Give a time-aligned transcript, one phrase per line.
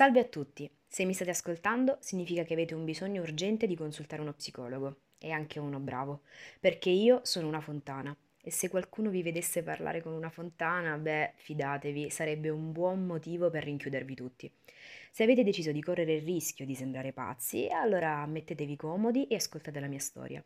[0.00, 4.22] Salve a tutti, se mi state ascoltando significa che avete un bisogno urgente di consultare
[4.22, 6.22] uno psicologo, e anche uno bravo,
[6.58, 8.16] perché io sono una fontana.
[8.40, 13.50] E se qualcuno vi vedesse parlare con una fontana, beh, fidatevi, sarebbe un buon motivo
[13.50, 14.50] per rinchiudervi tutti.
[15.10, 19.80] Se avete deciso di correre il rischio di sembrare pazzi, allora mettetevi comodi e ascoltate
[19.80, 20.42] la mia storia.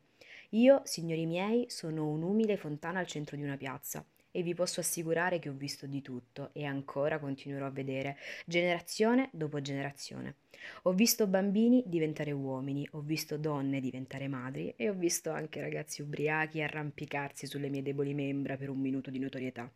[0.48, 4.05] Io, signori miei, sono un'umile fontana al centro di una piazza
[4.36, 9.28] e vi posso assicurare che ho visto di tutto e ancora continuerò a vedere, generazione
[9.32, 10.38] dopo generazione.
[10.82, 16.02] Ho visto bambini diventare uomini, ho visto donne diventare madri e ho visto anche ragazzi
[16.02, 19.70] ubriachi arrampicarsi sulle mie deboli membra per un minuto di notorietà.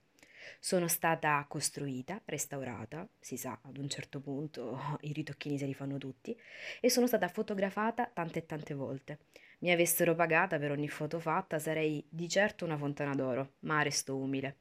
[0.58, 5.98] Sono stata costruita, restaurata, si sa, ad un certo punto i ritocchini se li fanno
[5.98, 6.36] tutti,
[6.80, 9.18] e sono stata fotografata tante e tante volte
[9.60, 14.16] mi avessero pagata per ogni foto fatta, sarei di certo una fontana d'oro, ma resto
[14.16, 14.58] umile.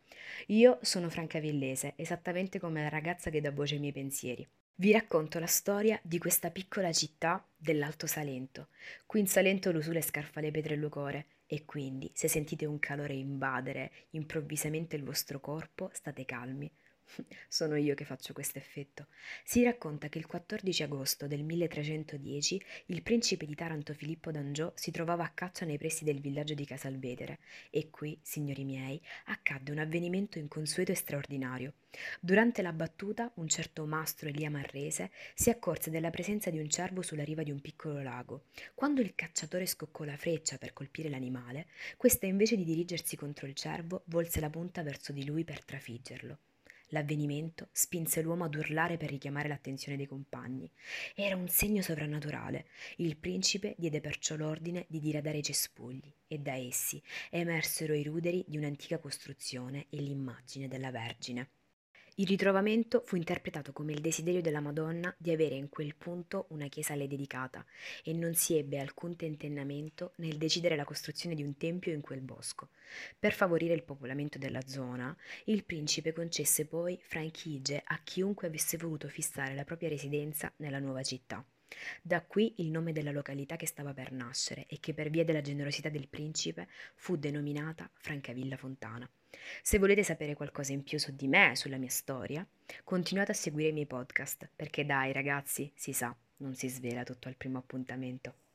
[0.47, 4.47] Io sono Franca Villese, esattamente come la ragazza che dà voce ai miei pensieri.
[4.79, 8.69] Vi racconto la storia di questa piccola città dell'Alto Salento.
[9.05, 12.77] Qui in Salento l'usule scarfa le pietre e il lucore, e quindi se sentite un
[12.77, 16.69] calore invadere improvvisamente il vostro corpo, state calmi,
[17.47, 19.07] sono io che faccio questo effetto.
[19.43, 24.91] Si racconta che il 14 agosto del 1310 il principe di Taranto Filippo d'Angiò si
[24.91, 29.79] trovava a caccia nei pressi del villaggio di Casalvedere e qui, signori miei, accadde un
[29.79, 31.73] avvenimento inconsueto e straordinario.
[32.19, 37.01] Durante la battuta, un certo mastro Elia Marrese si accorse della presenza di un cervo
[37.01, 38.45] sulla riva di un piccolo lago.
[38.75, 43.53] Quando il cacciatore scoccò la freccia per colpire l'animale, questa invece di dirigersi contro il
[43.53, 46.37] cervo, volse la punta verso di lui per trafiggerlo.
[46.91, 50.71] L'avvenimento spinse l'uomo ad urlare per richiamare l'attenzione dei compagni.
[51.15, 52.67] Era un segno sovrannaturale.
[52.97, 58.45] Il principe diede perciò l'ordine di diradare i cespugli e da essi emersero i ruderi
[58.47, 61.49] di un'antica costruzione e l'immagine della Vergine.
[62.19, 66.67] Il ritrovamento fu interpretato come il desiderio della Madonna di avere in quel punto una
[66.67, 67.63] chiesa a lei dedicata
[68.03, 72.21] e non si ebbe alcun tentennamento nel decidere la costruzione di un tempio in quel
[72.21, 72.69] bosco.
[73.19, 79.07] Per favorire il popolamento della zona, il principe concesse poi franchigie a chiunque avesse voluto
[79.09, 81.45] fissare la propria residenza nella nuova città.
[82.01, 85.41] Da qui il nome della località che stava per nascere e che per via della
[85.41, 89.07] generosità del principe fu denominata Francavilla Fontana.
[89.61, 92.47] Se volete sapere qualcosa in più su di me, sulla mia storia,
[92.83, 97.27] continuate a seguire i miei podcast, perché dai ragazzi, si sa, non si svela tutto
[97.27, 98.46] al primo appuntamento.